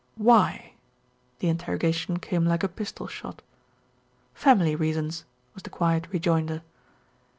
[0.17, 0.73] "Why?"
[1.41, 3.43] The interrogation came like a pistol shot.
[4.33, 6.63] "Family reasons," was the quiet rejoinder.